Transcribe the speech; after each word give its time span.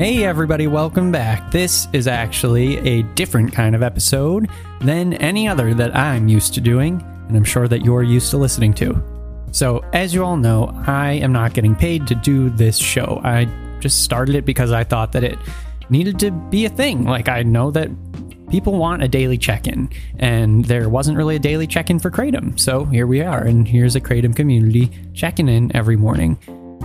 Hey, 0.00 0.24
everybody, 0.24 0.66
welcome 0.66 1.12
back. 1.12 1.50
This 1.50 1.86
is 1.92 2.08
actually 2.08 2.78
a 2.78 3.02
different 3.02 3.52
kind 3.52 3.74
of 3.74 3.82
episode 3.82 4.48
than 4.80 5.12
any 5.12 5.46
other 5.46 5.74
that 5.74 5.94
I'm 5.94 6.26
used 6.26 6.54
to 6.54 6.60
doing, 6.62 7.04
and 7.28 7.36
I'm 7.36 7.44
sure 7.44 7.68
that 7.68 7.84
you're 7.84 8.02
used 8.02 8.30
to 8.30 8.38
listening 8.38 8.72
to. 8.76 8.98
So, 9.52 9.84
as 9.92 10.14
you 10.14 10.24
all 10.24 10.38
know, 10.38 10.72
I 10.86 11.12
am 11.12 11.32
not 11.34 11.52
getting 11.52 11.76
paid 11.76 12.06
to 12.06 12.14
do 12.14 12.48
this 12.48 12.78
show. 12.78 13.20
I 13.22 13.46
just 13.80 14.02
started 14.02 14.36
it 14.36 14.46
because 14.46 14.72
I 14.72 14.84
thought 14.84 15.12
that 15.12 15.22
it 15.22 15.38
needed 15.90 16.18
to 16.20 16.30
be 16.30 16.64
a 16.64 16.70
thing. 16.70 17.04
Like, 17.04 17.28
I 17.28 17.42
know 17.42 17.70
that 17.72 17.90
people 18.48 18.78
want 18.78 19.02
a 19.02 19.08
daily 19.08 19.36
check 19.36 19.66
in, 19.66 19.90
and 20.18 20.64
there 20.64 20.88
wasn't 20.88 21.18
really 21.18 21.36
a 21.36 21.40
daily 21.40 21.66
check 21.66 21.90
in 21.90 21.98
for 21.98 22.10
Kratom. 22.10 22.58
So, 22.58 22.86
here 22.86 23.06
we 23.06 23.20
are, 23.20 23.44
and 23.44 23.68
here's 23.68 23.96
a 23.96 24.00
Kratom 24.00 24.34
community 24.34 24.90
checking 25.12 25.50
in 25.50 25.76
every 25.76 25.96
morning. 25.96 26.38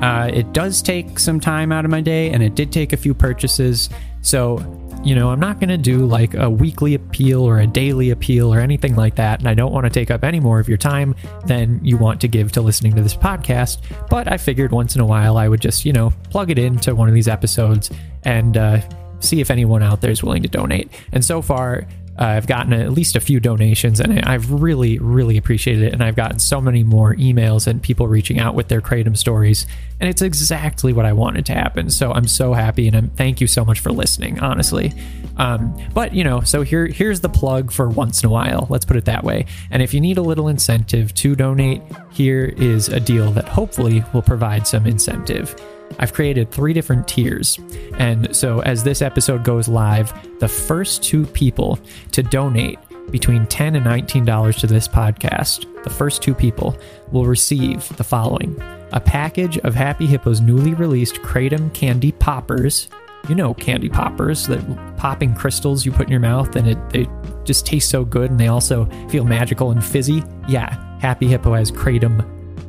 Uh, 0.00 0.30
it 0.32 0.52
does 0.52 0.82
take 0.82 1.18
some 1.18 1.40
time 1.40 1.72
out 1.72 1.84
of 1.84 1.90
my 1.90 2.00
day, 2.00 2.30
and 2.30 2.42
it 2.42 2.54
did 2.54 2.72
take 2.72 2.92
a 2.92 2.96
few 2.96 3.14
purchases. 3.14 3.90
So, 4.22 4.58
you 5.02 5.14
know, 5.14 5.30
I'm 5.30 5.40
not 5.40 5.60
going 5.60 5.70
to 5.70 5.78
do 5.78 6.04
like 6.04 6.34
a 6.34 6.48
weekly 6.48 6.94
appeal 6.94 7.42
or 7.42 7.58
a 7.58 7.66
daily 7.66 8.10
appeal 8.10 8.52
or 8.52 8.60
anything 8.60 8.96
like 8.96 9.14
that. 9.16 9.40
And 9.40 9.48
I 9.48 9.54
don't 9.54 9.72
want 9.72 9.84
to 9.84 9.90
take 9.90 10.10
up 10.10 10.24
any 10.24 10.40
more 10.40 10.60
of 10.60 10.68
your 10.68 10.78
time 10.78 11.14
than 11.46 11.82
you 11.82 11.96
want 11.96 12.20
to 12.20 12.28
give 12.28 12.52
to 12.52 12.60
listening 12.60 12.94
to 12.96 13.02
this 13.02 13.14
podcast. 13.14 13.78
But 14.10 14.30
I 14.30 14.36
figured 14.36 14.72
once 14.72 14.94
in 14.94 15.00
a 15.00 15.06
while 15.06 15.38
I 15.38 15.48
would 15.48 15.60
just, 15.60 15.86
you 15.86 15.92
know, 15.92 16.12
plug 16.28 16.50
it 16.50 16.58
into 16.58 16.94
one 16.94 17.08
of 17.08 17.14
these 17.14 17.28
episodes 17.28 17.90
and 18.24 18.56
uh, 18.56 18.80
see 19.20 19.40
if 19.40 19.50
anyone 19.50 19.82
out 19.82 20.02
there 20.02 20.10
is 20.10 20.22
willing 20.22 20.42
to 20.42 20.48
donate. 20.48 20.90
And 21.12 21.24
so 21.24 21.40
far, 21.40 21.86
I've 22.20 22.46
gotten 22.46 22.74
at 22.74 22.92
least 22.92 23.16
a 23.16 23.20
few 23.20 23.40
donations 23.40 23.98
and 23.98 24.20
I've 24.20 24.52
really, 24.52 24.98
really 24.98 25.38
appreciated 25.38 25.84
it. 25.84 25.92
And 25.94 26.04
I've 26.04 26.16
gotten 26.16 26.38
so 26.38 26.60
many 26.60 26.84
more 26.84 27.14
emails 27.14 27.66
and 27.66 27.82
people 27.82 28.06
reaching 28.08 28.38
out 28.38 28.54
with 28.54 28.68
their 28.68 28.82
Kratom 28.82 29.16
stories. 29.16 29.66
And 30.00 30.08
it's 30.08 30.20
exactly 30.20 30.92
what 30.92 31.06
I 31.06 31.14
wanted 31.14 31.46
to 31.46 31.54
happen. 31.54 31.88
So 31.88 32.12
I'm 32.12 32.26
so 32.26 32.52
happy 32.52 32.86
and 32.88 32.96
I'm, 32.96 33.08
thank 33.10 33.40
you 33.40 33.46
so 33.46 33.64
much 33.64 33.80
for 33.80 33.90
listening, 33.90 34.38
honestly. 34.40 34.92
Um, 35.38 35.74
but, 35.94 36.12
you 36.12 36.22
know, 36.22 36.42
so 36.42 36.60
here, 36.60 36.86
here's 36.86 37.20
the 37.20 37.30
plug 37.30 37.72
for 37.72 37.88
once 37.88 38.22
in 38.22 38.28
a 38.28 38.32
while. 38.32 38.66
Let's 38.68 38.84
put 38.84 38.98
it 38.98 39.06
that 39.06 39.24
way. 39.24 39.46
And 39.70 39.82
if 39.82 39.94
you 39.94 40.00
need 40.00 40.18
a 40.18 40.22
little 40.22 40.48
incentive 40.48 41.14
to 41.14 41.34
donate, 41.34 41.80
here 42.12 42.54
is 42.58 42.88
a 42.88 43.00
deal 43.00 43.32
that 43.32 43.48
hopefully 43.48 44.04
will 44.12 44.22
provide 44.22 44.66
some 44.66 44.86
incentive. 44.86 45.54
I've 45.98 46.12
created 46.12 46.50
three 46.50 46.72
different 46.72 47.08
tiers. 47.08 47.58
And 47.98 48.34
so 48.34 48.60
as 48.60 48.84
this 48.84 49.02
episode 49.02 49.44
goes 49.44 49.68
live, 49.68 50.12
the 50.40 50.48
first 50.48 51.02
two 51.02 51.26
people 51.26 51.78
to 52.12 52.22
donate 52.22 52.78
between 53.10 53.46
10 53.46 53.76
and 53.76 53.84
$19 53.84 54.58
to 54.60 54.66
this 54.66 54.86
podcast, 54.86 55.66
the 55.82 55.90
first 55.90 56.22
two 56.22 56.34
people 56.34 56.76
will 57.10 57.26
receive 57.26 57.88
the 57.96 58.04
following 58.04 58.60
a 58.92 59.00
package 59.00 59.56
of 59.58 59.74
Happy 59.74 60.06
Hippo's 60.06 60.40
newly 60.40 60.74
released 60.74 61.16
Kratom 61.16 61.72
Candy 61.72 62.10
Poppers. 62.12 62.88
You 63.28 63.34
know, 63.34 63.52
candy 63.54 63.90
poppers, 63.90 64.46
that 64.46 64.96
popping 64.96 65.34
crystals 65.34 65.84
you 65.84 65.92
put 65.92 66.06
in 66.06 66.10
your 66.10 66.20
mouth 66.20 66.56
and 66.56 66.68
it, 66.68 66.90
they 66.90 67.06
just 67.44 67.66
taste 67.66 67.90
so 67.90 68.04
good 68.04 68.30
and 68.30 68.40
they 68.40 68.48
also 68.48 68.86
feel 69.10 69.24
magical 69.24 69.70
and 69.70 69.84
fizzy. 69.84 70.24
Yeah, 70.48 70.74
Happy 71.00 71.28
Hippo 71.28 71.52
has 71.52 71.70
Kratom 71.70 72.26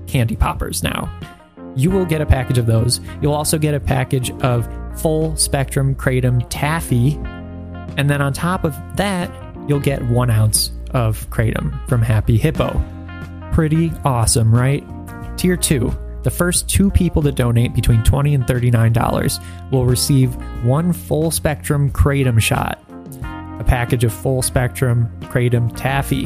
candy 0.07 0.35
poppers 0.35 0.83
now 0.83 1.09
you 1.75 1.89
will 1.89 2.05
get 2.05 2.21
a 2.21 2.25
package 2.25 2.57
of 2.57 2.65
those. 2.65 2.99
You'll 3.21 3.33
also 3.33 3.57
get 3.57 3.73
a 3.73 3.79
package 3.79 4.31
of 4.41 4.67
full 4.99 5.35
spectrum 5.35 5.95
kratom 5.95 6.45
taffy. 6.49 7.13
And 7.97 8.09
then 8.09 8.21
on 8.21 8.33
top 8.33 8.63
of 8.63 8.75
that, 8.97 9.31
you'll 9.67 9.79
get 9.79 10.03
one 10.05 10.29
ounce 10.29 10.71
of 10.91 11.29
kratom 11.29 11.87
from 11.87 12.01
Happy 12.01 12.37
Hippo. 12.37 12.81
Pretty 13.51 13.91
awesome, 14.03 14.53
right? 14.53 14.83
Tier 15.37 15.57
2. 15.57 15.93
The 16.23 16.31
first 16.31 16.69
two 16.69 16.91
people 16.91 17.21
to 17.23 17.31
donate 17.31 17.73
between 17.73 18.03
20 18.03 18.35
and 18.35 18.45
$39 18.45 19.71
will 19.71 19.85
receive 19.85 20.35
one 20.63 20.93
full 20.93 21.31
spectrum 21.31 21.89
kratom 21.89 22.39
shot, 22.39 22.79
a 23.59 23.63
package 23.63 24.03
of 24.03 24.13
full 24.13 24.41
spectrum 24.41 25.09
kratom 25.21 25.75
taffy, 25.75 26.25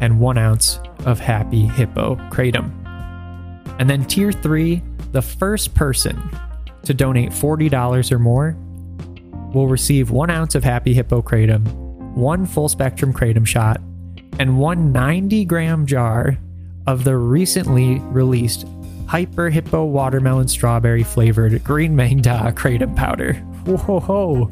and 0.00 0.20
one 0.20 0.36
ounce 0.36 0.80
of 1.06 1.18
Happy 1.18 1.66
Hippo 1.66 2.16
kratom. 2.30 2.81
And 3.78 3.88
then 3.88 4.04
tier 4.04 4.32
three, 4.32 4.82
the 5.12 5.22
first 5.22 5.74
person 5.74 6.20
to 6.84 6.94
donate 6.94 7.30
$40 7.30 8.12
or 8.12 8.18
more 8.18 8.56
will 9.52 9.68
receive 9.68 10.10
one 10.10 10.30
ounce 10.30 10.54
of 10.54 10.64
Happy 10.64 10.94
Hippo 10.94 11.22
Kratom, 11.22 11.66
one 12.14 12.46
full 12.46 12.68
spectrum 12.68 13.12
Kratom 13.12 13.46
shot, 13.46 13.80
and 14.38 14.58
one 14.58 14.92
90 14.92 15.44
gram 15.44 15.86
jar 15.86 16.38
of 16.86 17.04
the 17.04 17.16
recently 17.16 17.98
released 18.00 18.66
Hyper 19.06 19.50
Hippo 19.50 19.84
Watermelon 19.84 20.48
Strawberry 20.48 21.02
flavored 21.02 21.62
Green 21.62 21.94
Maeng 21.94 22.22
Da 22.22 22.50
Kratom 22.52 22.96
powder. 22.96 23.34
Whoa, 23.66 24.50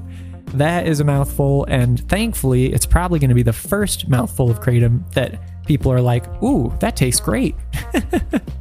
that 0.55 0.87
is 0.87 1.01
a 1.01 1.05
mouthful, 1.05 1.65
and 1.65 2.07
thankfully, 2.09 2.73
it's 2.73 2.87
probably 2.87 3.19
going 3.19 3.31
to 3.31 3.35
be 3.35 3.43
the 3.43 3.53
first 3.53 4.09
mouthful 4.09 4.51
of 4.51 4.61
Kratom 4.61 5.11
that 5.15 5.41
people 5.67 5.93
are 5.93 6.01
like, 6.01 6.27
ooh, 6.43 6.75
that 6.81 6.97
tastes 6.97 7.21
great. 7.21 7.55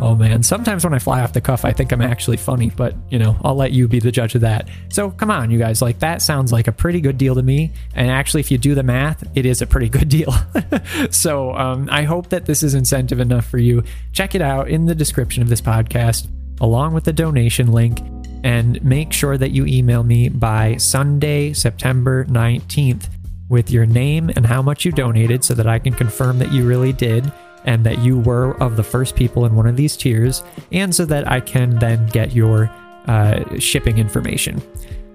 Oh 0.00 0.14
man, 0.14 0.42
sometimes 0.42 0.82
when 0.82 0.94
I 0.94 0.98
fly 0.98 1.20
off 1.20 1.34
the 1.34 1.42
cuff, 1.42 1.66
I 1.66 1.72
think 1.72 1.92
I'm 1.92 2.00
actually 2.00 2.38
funny, 2.38 2.70
but 2.70 2.94
you 3.10 3.18
know, 3.18 3.36
I'll 3.44 3.54
let 3.54 3.72
you 3.72 3.86
be 3.86 3.98
the 3.98 4.10
judge 4.10 4.34
of 4.34 4.40
that. 4.40 4.70
So 4.88 5.10
come 5.10 5.30
on, 5.30 5.50
you 5.50 5.58
guys, 5.58 5.82
like 5.82 5.98
that 5.98 6.22
sounds 6.22 6.52
like 6.52 6.68
a 6.68 6.72
pretty 6.72 7.02
good 7.02 7.18
deal 7.18 7.34
to 7.34 7.42
me. 7.42 7.72
And 7.94 8.10
actually, 8.10 8.40
if 8.40 8.50
you 8.50 8.56
do 8.56 8.74
the 8.74 8.82
math, 8.82 9.22
it 9.36 9.44
is 9.44 9.60
a 9.60 9.66
pretty 9.66 9.90
good 9.90 10.08
deal. 10.08 10.34
so 11.10 11.54
um, 11.54 11.86
I 11.92 12.04
hope 12.04 12.30
that 12.30 12.46
this 12.46 12.62
is 12.62 12.72
incentive 12.72 13.20
enough 13.20 13.44
for 13.44 13.58
you. 13.58 13.84
Check 14.12 14.34
it 14.34 14.40
out 14.40 14.68
in 14.68 14.86
the 14.86 14.94
description 14.94 15.42
of 15.42 15.50
this 15.50 15.60
podcast, 15.60 16.28
along 16.62 16.94
with 16.94 17.04
the 17.04 17.12
donation 17.12 17.70
link. 17.70 18.00
And 18.42 18.82
make 18.82 19.12
sure 19.12 19.36
that 19.36 19.50
you 19.50 19.66
email 19.66 20.02
me 20.02 20.30
by 20.30 20.78
Sunday, 20.78 21.52
September 21.52 22.24
19th 22.24 23.06
with 23.50 23.70
your 23.70 23.84
name 23.84 24.30
and 24.34 24.46
how 24.46 24.62
much 24.62 24.86
you 24.86 24.92
donated 24.92 25.44
so 25.44 25.52
that 25.52 25.66
I 25.66 25.78
can 25.78 25.92
confirm 25.92 26.38
that 26.38 26.52
you 26.52 26.64
really 26.64 26.94
did 26.94 27.30
and 27.64 27.84
that 27.84 27.98
you 28.00 28.18
were 28.18 28.60
of 28.62 28.76
the 28.76 28.82
first 28.82 29.16
people 29.16 29.44
in 29.44 29.54
one 29.54 29.66
of 29.66 29.76
these 29.76 29.96
tiers, 29.96 30.42
and 30.72 30.94
so 30.94 31.04
that 31.06 31.30
I 31.30 31.40
can 31.40 31.78
then 31.78 32.06
get 32.06 32.32
your 32.32 32.70
uh, 33.06 33.58
shipping 33.58 33.98
information. 33.98 34.62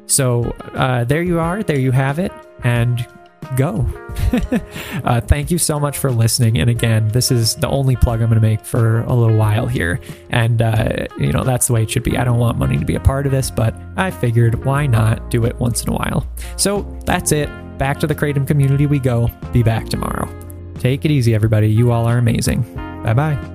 So 0.07 0.43
uh, 0.73 1.03
there 1.03 1.23
you 1.23 1.39
are, 1.39 1.63
there 1.63 1.79
you 1.79 1.91
have 1.91 2.19
it, 2.19 2.31
and 2.63 3.05
go. 3.55 3.87
uh, 5.03 5.21
thank 5.21 5.51
you 5.51 5.57
so 5.57 5.79
much 5.79 5.97
for 5.97 6.11
listening. 6.11 6.57
And 6.57 6.69
again, 6.69 7.07
this 7.09 7.31
is 7.31 7.55
the 7.55 7.67
only 7.67 7.95
plug 7.95 8.21
I'm 8.21 8.29
going 8.29 8.41
to 8.41 8.47
make 8.47 8.61
for 8.61 9.01
a 9.01 9.13
little 9.13 9.37
while 9.37 9.67
here. 9.67 9.99
And, 10.29 10.61
uh, 10.61 11.07
you 11.19 11.31
know, 11.31 11.43
that's 11.43 11.67
the 11.67 11.73
way 11.73 11.83
it 11.83 11.91
should 11.91 12.03
be. 12.03 12.17
I 12.17 12.23
don't 12.23 12.39
want 12.39 12.57
money 12.57 12.77
to 12.77 12.85
be 12.85 12.95
a 12.95 12.99
part 12.99 13.25
of 13.25 13.31
this, 13.31 13.51
but 13.51 13.75
I 13.97 14.11
figured 14.11 14.65
why 14.65 14.87
not 14.87 15.29
do 15.29 15.45
it 15.45 15.59
once 15.59 15.83
in 15.83 15.89
a 15.89 15.93
while. 15.93 16.27
So 16.57 16.81
that's 17.05 17.31
it. 17.31 17.49
Back 17.77 17.99
to 17.99 18.07
the 18.07 18.15
Kratom 18.15 18.47
community 18.47 18.85
we 18.85 18.99
go. 18.99 19.29
Be 19.51 19.63
back 19.63 19.89
tomorrow. 19.89 20.44
Take 20.85 21.03
it 21.03 21.09
easy, 21.09 21.33
everybody. 21.33 21.67
You 21.67 21.91
all 21.91 22.05
are 22.05 22.19
amazing. 22.19 22.61
Bye 23.03 23.15
bye. 23.15 23.54